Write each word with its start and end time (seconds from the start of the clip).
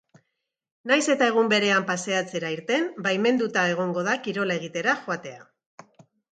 Nahiz 0.91 1.03
eta 1.15 1.27
egun 1.31 1.51
berean 1.51 1.85
paseatzera 1.91 2.51
irten, 2.57 2.89
baimenduta 3.09 3.69
egongo 3.77 4.09
da 4.11 4.19
kirola 4.27 4.59
egitera 4.63 4.99
joatea. 5.07 5.49